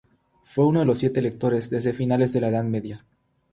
Fue 0.41 0.65
uno 0.65 0.79
de 0.79 0.87
los 0.87 0.97
siete 0.97 1.19
electores 1.19 1.69
desde 1.69 1.93
finales 1.93 2.33
de 2.33 2.41
la 2.41 2.47
Edad 2.49 2.63
Media. 2.63 3.05